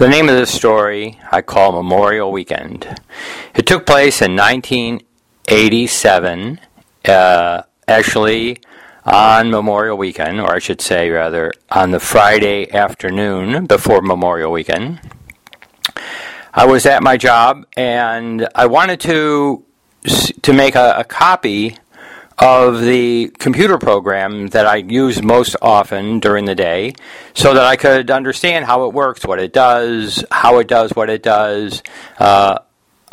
The 0.00 0.08
name 0.08 0.28
of 0.30 0.34
this 0.34 0.50
story 0.50 1.20
I 1.30 1.42
call 1.42 1.72
Memorial 1.72 2.32
Weekend. 2.32 2.98
It 3.54 3.66
took 3.66 3.84
place 3.84 4.22
in 4.22 4.34
1987, 4.34 6.58
uh, 7.04 7.62
actually 7.86 8.56
on 9.04 9.50
Memorial 9.50 9.98
Weekend, 9.98 10.40
or 10.40 10.54
I 10.54 10.58
should 10.58 10.80
say, 10.80 11.10
rather, 11.10 11.52
on 11.70 11.90
the 11.90 12.00
Friday 12.00 12.72
afternoon 12.72 13.66
before 13.66 14.00
Memorial 14.00 14.50
Weekend. 14.50 15.00
I 16.54 16.64
was 16.64 16.86
at 16.86 17.02
my 17.02 17.18
job 17.18 17.66
and 17.76 18.48
I 18.54 18.68
wanted 18.68 19.00
to 19.00 19.66
to 20.40 20.52
make 20.54 20.76
a, 20.76 20.94
a 20.96 21.04
copy 21.04 21.76
of 22.40 22.80
the 22.80 23.28
computer 23.38 23.76
program 23.76 24.48
that 24.48 24.66
I 24.66 24.76
use 24.76 25.22
most 25.22 25.56
often 25.60 26.20
during 26.20 26.46
the 26.46 26.54
day 26.54 26.94
so 27.34 27.52
that 27.52 27.64
I 27.64 27.76
could 27.76 28.10
understand 28.10 28.64
how 28.64 28.86
it 28.86 28.94
works, 28.94 29.24
what 29.26 29.38
it 29.38 29.52
does, 29.52 30.24
how 30.30 30.58
it 30.58 30.66
does 30.66 30.92
what 30.92 31.10
it 31.10 31.22
does. 31.22 31.82
Uh, 32.18 32.60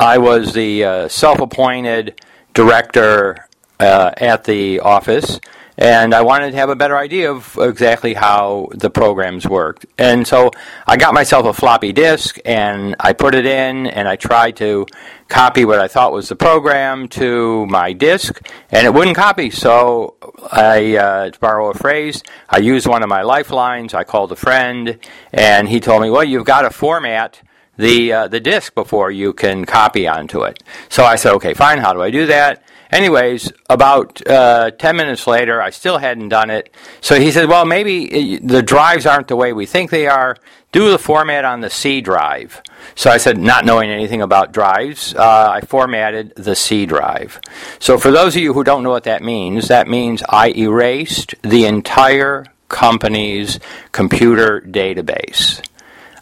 I 0.00 0.18
was 0.18 0.54
the 0.54 0.84
uh, 0.84 1.08
self 1.08 1.40
appointed 1.40 2.20
director 2.54 3.46
uh, 3.78 4.12
at 4.16 4.44
the 4.44 4.80
office 4.80 5.38
and 5.78 6.12
I 6.12 6.22
wanted 6.22 6.50
to 6.50 6.56
have 6.56 6.70
a 6.70 6.76
better 6.76 6.98
idea 6.98 7.30
of 7.30 7.56
exactly 7.60 8.12
how 8.12 8.68
the 8.74 8.90
programs 8.90 9.46
worked. 9.48 9.86
And 9.96 10.26
so 10.26 10.50
I 10.88 10.96
got 10.96 11.14
myself 11.14 11.46
a 11.46 11.52
floppy 11.52 11.92
disk 11.92 12.38
and 12.44 12.96
I 12.98 13.12
put 13.12 13.36
it 13.36 13.46
in 13.46 13.86
and 13.86 14.08
I 14.08 14.16
tried 14.16 14.56
to 14.56 14.86
copy 15.28 15.64
what 15.64 15.78
I 15.78 15.86
thought 15.86 16.12
was 16.12 16.28
the 16.28 16.36
program 16.36 17.06
to 17.08 17.64
my 17.66 17.92
disk 17.92 18.44
and 18.70 18.86
it 18.86 18.92
wouldn't 18.92 19.16
copy. 19.16 19.50
So 19.50 20.16
I, 20.50 20.96
uh, 20.96 21.30
to 21.30 21.38
borrow 21.38 21.70
a 21.70 21.74
phrase, 21.74 22.24
I 22.50 22.58
used 22.58 22.88
one 22.88 23.04
of 23.04 23.08
my 23.08 23.22
lifelines. 23.22 23.94
I 23.94 24.02
called 24.02 24.32
a 24.32 24.36
friend 24.36 24.98
and 25.32 25.68
he 25.68 25.78
told 25.78 26.02
me, 26.02 26.10
well, 26.10 26.24
you've 26.24 26.44
got 26.44 26.62
to 26.62 26.70
format 26.70 27.40
the 27.78 28.12
uh, 28.12 28.28
the 28.28 28.40
disk 28.40 28.74
before 28.74 29.10
you 29.10 29.32
can 29.32 29.64
copy 29.64 30.06
onto 30.06 30.42
it. 30.42 30.62
So 30.90 31.04
I 31.04 31.16
said, 31.16 31.32
okay, 31.34 31.54
fine. 31.54 31.78
How 31.78 31.94
do 31.94 32.02
I 32.02 32.10
do 32.10 32.26
that? 32.26 32.62
Anyways, 32.90 33.52
about 33.68 34.26
uh, 34.26 34.70
10 34.70 34.96
minutes 34.96 35.26
later, 35.26 35.60
I 35.60 35.70
still 35.70 35.98
hadn't 35.98 36.30
done 36.30 36.48
it. 36.48 36.72
So 37.02 37.20
he 37.20 37.30
said, 37.32 37.48
Well, 37.48 37.64
maybe 37.66 38.36
uh, 38.36 38.40
the 38.42 38.62
drives 38.62 39.04
aren't 39.04 39.28
the 39.28 39.36
way 39.36 39.52
we 39.52 39.66
think 39.66 39.90
they 39.90 40.06
are. 40.06 40.36
Do 40.72 40.90
the 40.90 40.98
format 40.98 41.44
on 41.44 41.60
the 41.60 41.70
C 41.70 42.00
drive. 42.00 42.62
So 42.94 43.10
I 43.10 43.18
said, 43.18 43.36
Not 43.36 43.66
knowing 43.66 43.90
anything 43.90 44.22
about 44.22 44.52
drives, 44.52 45.14
uh, 45.14 45.50
I 45.50 45.60
formatted 45.60 46.34
the 46.36 46.56
C 46.56 46.86
drive. 46.86 47.40
So 47.78 47.98
for 47.98 48.10
those 48.10 48.34
of 48.36 48.42
you 48.42 48.54
who 48.54 48.64
don't 48.64 48.82
know 48.82 48.90
what 48.90 49.04
that 49.04 49.22
means, 49.22 49.68
that 49.68 49.86
means 49.86 50.22
I 50.26 50.48
erased 50.50 51.34
the 51.42 51.66
entire 51.66 52.46
company's 52.68 53.60
computer 53.92 54.62
database. 54.66 55.62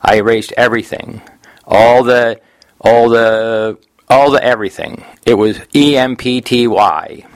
I 0.03 0.17
erased 0.17 0.53
everything. 0.57 1.23
All 1.67 2.03
the 2.03 2.41
all 2.81 3.09
the 3.09 3.78
all 4.09 4.31
the 4.31 4.42
everything. 4.42 5.05
It 5.25 5.34
was 5.34 5.59
EMPTY. 5.59 7.27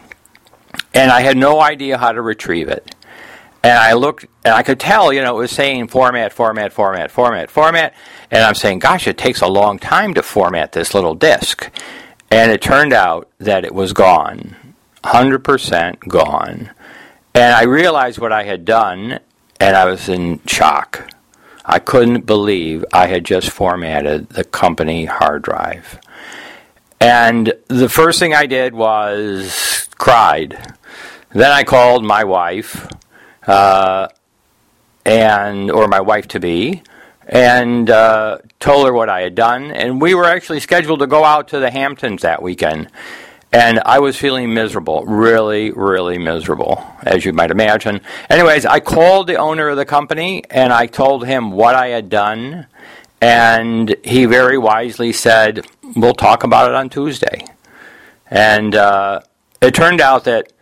And 0.95 1.11
I 1.11 1.21
had 1.21 1.37
no 1.37 1.61
idea 1.61 1.99
how 1.99 2.13
to 2.13 2.23
retrieve 2.23 2.69
it. 2.69 2.95
And 3.63 3.77
I 3.77 3.93
looked, 3.93 4.25
and 4.45 4.55
I 4.55 4.63
could 4.63 4.81
tell, 4.81 5.13
you 5.13 5.21
know, 5.21 5.37
it 5.37 5.41
was 5.41 5.51
saying 5.51 5.89
format, 5.89 6.33
format, 6.33 6.73
format, 6.73 7.11
format, 7.11 7.51
format. 7.51 7.95
And 8.31 8.43
I'm 8.43 8.55
saying, 8.55 8.79
gosh, 8.79 9.07
it 9.07 9.19
takes 9.19 9.43
a 9.43 9.49
long 9.49 9.79
time 9.79 10.15
to 10.15 10.23
format 10.23 10.73
this 10.73 10.95
little 10.95 11.15
disk. 11.15 11.71
And 12.31 12.51
it 12.51 12.63
turned 12.63 12.93
out 12.93 13.29
that 13.39 13.65
it 13.65 13.75
was 13.75 13.93
gone 13.93 14.57
100% 15.05 15.99
gone. 16.09 16.71
And 17.35 17.55
I 17.55 17.63
realized 17.63 18.19
what 18.19 18.33
I 18.33 18.45
had 18.45 18.65
done, 18.65 19.21
and 19.59 19.77
I 19.77 19.85
was 19.87 20.09
in 20.09 20.41
shock. 20.47 21.11
I 21.73 21.79
couldn't 21.79 22.27
believe 22.27 22.85
I 22.93 23.07
had 23.07 23.25
just 23.25 23.49
formatted 23.49 24.31
the 24.31 24.43
company 24.43 25.05
hard 25.05 25.43
drive. 25.43 26.01
And 27.01 27.53
the 27.69 27.89
first 27.89 28.19
thing 28.19 28.35
I 28.35 28.47
did 28.47 28.75
was 28.75 29.89
cried. 29.97 30.75
Then 31.33 31.53
I 31.53 31.63
called 31.63 32.05
my 32.05 32.25
wife, 32.25 32.89
uh, 33.47 34.09
and 35.07 35.71
or 35.71 35.87
my 35.87 36.01
wife 36.01 36.27
to 36.29 36.41
be, 36.41 36.83
and 37.29 37.89
uh, 37.89 38.39
told 38.59 38.87
her 38.87 38.93
what 38.93 39.09
I 39.09 39.21
had 39.21 39.37
done. 39.37 39.71
And 39.71 40.03
we 40.03 40.13
were 40.17 40.25
actually 40.25 40.59
scheduled 40.59 40.99
to 40.99 41.07
go 41.07 41.25
out 41.25 41.47
to 41.49 41.61
the 41.61 41.71
Hamptons 41.71 42.23
that 42.23 42.43
weekend. 42.43 42.91
And 43.53 43.81
I 43.85 43.99
was 43.99 44.17
feeling 44.17 44.55
miserable, 44.55 45.05
really, 45.05 45.73
really 45.73 46.19
miserable, 46.19 46.85
as 47.03 47.25
you 47.25 47.33
might 47.33 47.51
imagine. 47.51 48.01
Anyways, 48.29 48.65
I 48.65 48.79
called 48.79 49.27
the 49.27 49.37
owner 49.37 49.69
of 49.69 49.77
the 49.77 49.85
company 49.85 50.45
and 50.51 50.73
I 50.73 50.87
told 50.87 51.27
him 51.27 51.51
what 51.51 51.75
I 51.75 51.89
had 51.89 52.09
done. 52.09 52.67
And 53.21 53.97
he 54.05 54.25
very 54.25 54.57
wisely 54.57 55.13
said, 55.13 55.67
we'll 55.97 56.15
talk 56.15 56.45
about 56.45 56.71
it 56.71 56.77
on 56.77 56.89
Tuesday. 56.89 57.45
And 58.31 58.75
uh, 58.77 59.23
it 59.61 59.75
turned 59.75 60.01
out 60.01 60.25
that 60.25 60.53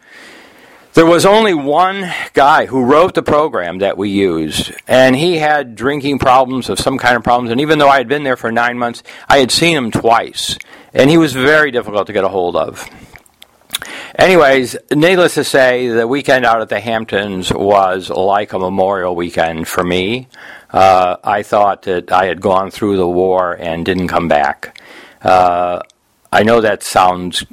there 0.94 1.06
was 1.06 1.24
only 1.24 1.54
one 1.54 2.10
guy 2.32 2.66
who 2.66 2.84
wrote 2.84 3.14
the 3.14 3.22
program 3.22 3.78
that 3.78 3.96
we 3.96 4.08
used, 4.08 4.72
and 4.88 5.14
he 5.14 5.36
had 5.36 5.76
drinking 5.76 6.18
problems 6.18 6.68
of 6.68 6.80
some 6.80 6.98
kind 6.98 7.16
of 7.16 7.22
problems. 7.22 7.52
And 7.52 7.60
even 7.60 7.78
though 7.78 7.88
I 7.88 7.98
had 7.98 8.08
been 8.08 8.24
there 8.24 8.36
for 8.36 8.50
nine 8.50 8.78
months, 8.78 9.04
I 9.28 9.38
had 9.38 9.52
seen 9.52 9.76
him 9.76 9.92
twice, 9.92 10.58
and 10.94 11.10
he 11.10 11.18
was 11.18 11.32
very 11.32 11.70
difficult 11.70 12.06
to 12.06 12.12
get 12.12 12.24
a 12.24 12.28
hold 12.28 12.56
of. 12.56 12.88
Anyways, 14.18 14.76
needless 14.90 15.34
to 15.34 15.44
say, 15.44 15.88
the 15.88 16.08
weekend 16.08 16.44
out 16.44 16.60
at 16.60 16.68
the 16.68 16.80
Hamptons 16.80 17.52
was 17.52 18.10
like 18.10 18.52
a 18.52 18.58
memorial 18.58 19.14
weekend 19.14 19.68
for 19.68 19.84
me. 19.84 20.28
Uh, 20.70 21.16
I 21.22 21.42
thought 21.42 21.82
that 21.82 22.10
I 22.10 22.26
had 22.26 22.40
gone 22.40 22.70
through 22.70 22.96
the 22.96 23.08
war 23.08 23.52
and 23.52 23.84
didn't 23.84 24.08
come 24.08 24.26
back. 24.26 24.80
Uh, 25.22 25.80
I 26.32 26.42
know 26.42 26.60
that 26.60 26.82
sounds 26.82 27.44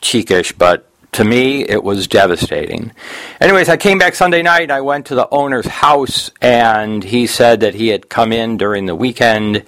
cheekish, 0.00 0.52
but 0.52 0.88
to 1.12 1.24
me, 1.24 1.62
it 1.62 1.82
was 1.82 2.06
devastating. 2.06 2.92
Anyways, 3.40 3.68
I 3.68 3.76
came 3.76 3.98
back 3.98 4.14
Sunday 4.14 4.42
night. 4.42 4.70
I 4.70 4.80
went 4.80 5.06
to 5.06 5.14
the 5.14 5.28
owner's 5.30 5.66
house, 5.66 6.30
and 6.40 7.04
he 7.04 7.26
said 7.26 7.60
that 7.60 7.74
he 7.74 7.88
had 7.88 8.08
come 8.08 8.32
in 8.32 8.56
during 8.56 8.86
the 8.86 8.94
weekend 8.94 9.64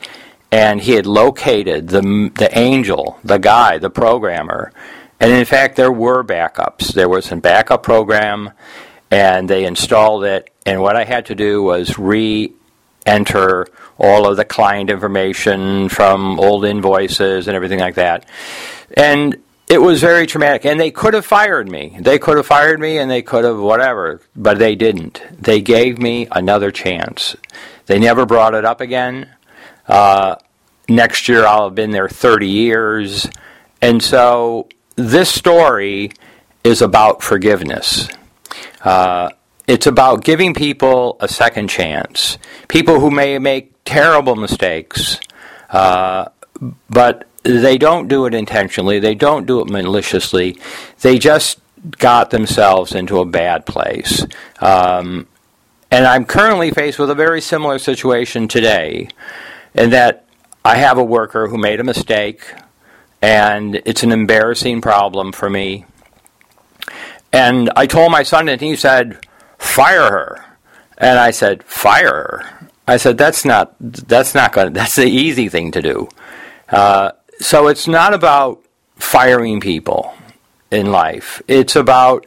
and 0.54 0.80
he 0.80 0.92
had 0.92 1.04
located 1.04 1.88
the, 1.88 2.30
the 2.36 2.48
angel, 2.56 3.18
the 3.24 3.38
guy, 3.38 3.76
the 3.78 3.90
programmer. 3.90 4.72
And 5.18 5.32
in 5.32 5.44
fact, 5.44 5.74
there 5.74 5.90
were 5.90 6.22
backups. 6.22 6.94
There 6.94 7.08
was 7.08 7.32
a 7.32 7.36
backup 7.36 7.82
program, 7.82 8.52
and 9.10 9.50
they 9.50 9.64
installed 9.64 10.22
it. 10.22 10.48
And 10.64 10.80
what 10.80 10.94
I 10.94 11.02
had 11.02 11.26
to 11.26 11.34
do 11.34 11.60
was 11.64 11.98
re 11.98 12.52
enter 13.04 13.66
all 13.98 14.28
of 14.28 14.36
the 14.36 14.44
client 14.44 14.90
information 14.90 15.88
from 15.88 16.38
old 16.38 16.64
invoices 16.64 17.48
and 17.48 17.56
everything 17.56 17.80
like 17.80 17.96
that. 17.96 18.24
And 18.96 19.36
it 19.68 19.78
was 19.78 20.00
very 20.00 20.24
traumatic. 20.28 20.64
And 20.64 20.78
they 20.78 20.92
could 20.92 21.14
have 21.14 21.26
fired 21.26 21.68
me. 21.68 21.96
They 21.98 22.20
could 22.20 22.36
have 22.36 22.46
fired 22.46 22.78
me 22.78 22.98
and 22.98 23.10
they 23.10 23.22
could 23.22 23.44
have 23.44 23.58
whatever, 23.58 24.20
but 24.36 24.60
they 24.60 24.76
didn't. 24.76 25.20
They 25.36 25.60
gave 25.60 25.98
me 25.98 26.28
another 26.30 26.70
chance. 26.70 27.34
They 27.86 27.98
never 27.98 28.24
brought 28.24 28.54
it 28.54 28.64
up 28.64 28.80
again. 28.80 29.30
Uh, 29.86 30.36
next 30.88 31.28
year 31.28 31.46
I'll 31.46 31.64
have 31.64 31.74
been 31.74 31.90
there 31.90 32.08
30 32.08 32.48
years. 32.48 33.28
And 33.80 34.02
so 34.02 34.68
this 34.96 35.28
story 35.28 36.10
is 36.62 36.80
about 36.80 37.22
forgiveness. 37.22 38.08
Uh, 38.82 39.30
it's 39.66 39.86
about 39.86 40.24
giving 40.24 40.54
people 40.54 41.16
a 41.20 41.28
second 41.28 41.68
chance. 41.68 42.38
People 42.68 43.00
who 43.00 43.10
may 43.10 43.38
make 43.38 43.72
terrible 43.84 44.36
mistakes, 44.36 45.18
uh, 45.70 46.26
but 46.88 47.26
they 47.42 47.78
don't 47.78 48.08
do 48.08 48.26
it 48.26 48.34
intentionally, 48.34 48.98
they 48.98 49.14
don't 49.14 49.46
do 49.46 49.60
it 49.60 49.68
maliciously, 49.68 50.58
they 51.00 51.18
just 51.18 51.60
got 51.98 52.30
themselves 52.30 52.94
into 52.94 53.18
a 53.18 53.24
bad 53.24 53.66
place. 53.66 54.26
Um, 54.60 55.26
and 55.90 56.06
I'm 56.06 56.24
currently 56.24 56.70
faced 56.70 56.98
with 56.98 57.10
a 57.10 57.14
very 57.14 57.40
similar 57.40 57.78
situation 57.78 58.48
today, 58.48 59.08
in 59.74 59.90
that 59.90 60.26
I 60.64 60.76
have 60.76 60.98
a 60.98 61.04
worker 61.04 61.48
who 61.48 61.58
made 61.58 61.80
a 61.80 61.84
mistake, 61.84 62.42
and 63.20 63.82
it's 63.84 64.02
an 64.02 64.12
embarrassing 64.12 64.80
problem 64.80 65.32
for 65.32 65.50
me. 65.50 65.84
And 67.32 67.70
I 67.76 67.86
told 67.86 68.12
my 68.12 68.22
son, 68.22 68.48
and 68.48 68.60
he 68.60 68.76
said, 68.76 69.26
fire 69.58 70.10
her. 70.10 70.44
And 70.96 71.18
I 71.18 71.32
said, 71.32 71.64
fire 71.64 72.08
her. 72.08 72.68
I 72.86 72.96
said, 72.96 73.18
that's 73.18 73.44
not, 73.44 73.74
that's 73.80 74.34
not 74.34 74.52
going 74.52 74.72
that's 74.72 74.96
the 74.96 75.06
easy 75.06 75.48
thing 75.48 75.72
to 75.72 75.82
do. 75.82 76.08
Uh, 76.68 77.12
so 77.40 77.66
it's 77.66 77.88
not 77.88 78.14
about 78.14 78.62
firing 78.96 79.60
people 79.60 80.14
in 80.70 80.92
life. 80.92 81.42
It's 81.48 81.76
about, 81.76 82.26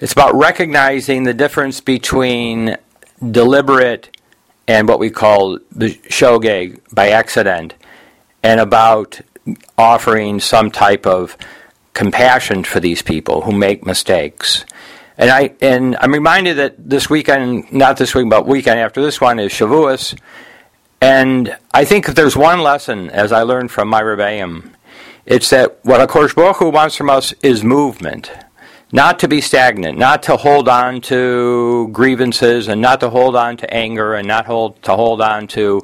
it's 0.00 0.12
about 0.12 0.34
recognizing 0.34 1.24
the 1.24 1.34
difference 1.34 1.80
between 1.80 2.76
deliberate 3.30 4.16
and 4.68 4.88
what 4.88 4.98
we 4.98 5.10
call 5.10 5.58
the 5.70 5.94
shogeg 6.08 6.80
by 6.92 7.10
accident, 7.10 7.74
and 8.42 8.60
about 8.60 9.20
offering 9.76 10.40
some 10.40 10.70
type 10.70 11.06
of 11.06 11.36
compassion 11.94 12.64
for 12.64 12.80
these 12.80 13.02
people 13.02 13.42
who 13.42 13.52
make 13.52 13.84
mistakes. 13.84 14.64
And 15.18 15.30
I 15.30 15.52
and 15.60 15.96
I'm 16.00 16.12
reminded 16.12 16.56
that 16.56 16.88
this 16.88 17.10
weekend, 17.10 17.72
not 17.72 17.96
this 17.96 18.14
week, 18.14 18.28
but 18.30 18.46
weekend 18.46 18.80
after 18.80 19.02
this 19.02 19.20
one 19.20 19.38
is 19.38 19.52
Shavuos, 19.52 20.16
And 21.02 21.56
I 21.74 21.84
think 21.84 22.08
if 22.08 22.14
there's 22.14 22.36
one 22.36 22.60
lesson, 22.62 23.10
as 23.10 23.32
I 23.32 23.42
learned 23.42 23.72
from 23.72 23.88
my 23.88 24.00
Rebbeim, 24.00 24.70
it's 25.26 25.50
that 25.50 25.84
what 25.84 26.08
HaKadosh 26.08 26.36
Baruch 26.36 26.58
Hu 26.58 26.70
wants 26.70 26.94
from 26.94 27.10
us 27.10 27.32
is 27.42 27.64
movement. 27.64 28.30
Not 28.94 29.20
to 29.20 29.28
be 29.28 29.40
stagnant, 29.40 29.96
not 29.96 30.22
to 30.24 30.36
hold 30.36 30.68
on 30.68 31.00
to 31.02 31.88
grievances 31.92 32.68
and 32.68 32.82
not 32.82 33.00
to 33.00 33.08
hold 33.08 33.34
on 33.34 33.56
to 33.56 33.74
anger 33.74 34.12
and 34.12 34.28
not 34.28 34.44
hold, 34.44 34.82
to 34.82 34.94
hold 34.94 35.22
on 35.22 35.46
to, 35.48 35.80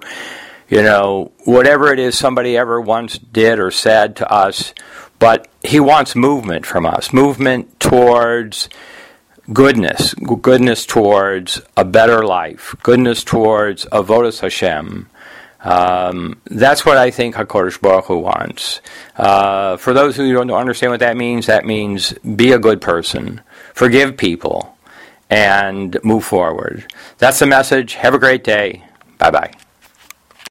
you 0.68 0.82
know, 0.82 1.32
whatever 1.46 1.90
it 1.90 1.98
is 1.98 2.18
somebody 2.18 2.54
ever 2.54 2.78
once 2.78 3.16
did 3.16 3.58
or 3.58 3.70
said 3.70 4.14
to 4.16 4.30
us. 4.30 4.74
But 5.18 5.48
he 5.62 5.80
wants 5.80 6.14
movement 6.14 6.66
from 6.66 6.84
us, 6.84 7.12
movement 7.12 7.80
towards 7.80 8.68
goodness, 9.54 10.12
goodness 10.14 10.84
towards 10.84 11.62
a 11.78 11.86
better 11.86 12.24
life, 12.26 12.76
goodness 12.82 13.24
towards 13.24 13.86
a 13.86 14.02
avodas 14.02 14.40
Hashem. 14.40 15.08
Um, 15.60 16.40
that's 16.44 16.86
what 16.86 16.96
I 16.96 17.10
think 17.10 17.34
Hakadosh 17.34 17.80
Baruch 17.80 18.06
Hu 18.06 18.18
wants. 18.18 18.80
Uh, 19.16 19.76
for 19.76 19.92
those 19.92 20.16
who 20.16 20.32
don't 20.32 20.50
understand 20.50 20.92
what 20.92 21.00
that 21.00 21.16
means, 21.16 21.46
that 21.46 21.64
means 21.66 22.12
be 22.12 22.52
a 22.52 22.58
good 22.58 22.80
person, 22.80 23.40
forgive 23.74 24.16
people, 24.16 24.76
and 25.28 25.98
move 26.04 26.24
forward. 26.24 26.86
That's 27.18 27.38
the 27.38 27.46
message. 27.46 27.94
Have 27.94 28.14
a 28.14 28.18
great 28.18 28.44
day. 28.44 28.84
Bye 29.18 29.30
bye. 29.30 29.67